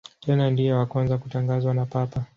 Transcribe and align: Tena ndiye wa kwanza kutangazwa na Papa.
Tena 0.23 0.43
ndiye 0.49 0.71
wa 0.79 0.85
kwanza 0.91 1.15
kutangazwa 1.21 1.71
na 1.73 1.85
Papa. 1.93 2.19